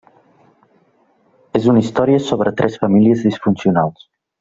[1.61, 4.07] És una història sobre tres famílies disfuncionals.